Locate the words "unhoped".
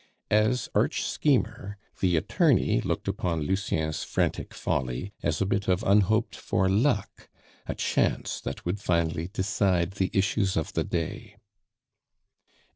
5.83-6.35